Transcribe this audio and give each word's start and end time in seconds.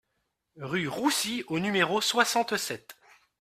Rue 0.57 0.87
Roussy 0.87 1.43
au 1.45 1.59
numéro 1.59 2.01
soixante-sept 2.01 2.97